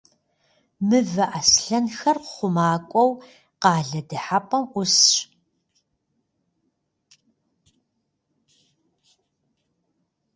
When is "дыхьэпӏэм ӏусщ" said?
4.09-5.11